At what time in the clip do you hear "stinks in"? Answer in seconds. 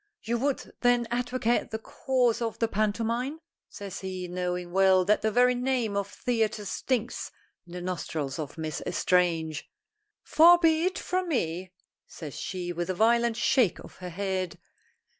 6.65-7.73